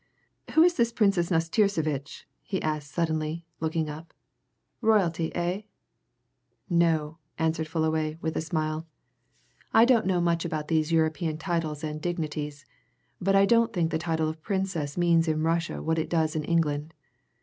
[0.55, 4.15] "Who is this Princess Nastirsevitch?" he asked suddenly looking up.
[4.81, 5.61] "Royalty, eh?"
[6.67, 8.87] "No," answered Fullaway, with a smile.
[9.75, 12.65] "I don't know much about these European titles and dignities,
[13.21, 16.45] but I don't think the title of Prince means in Russia what it does in
[16.45, 16.95] England.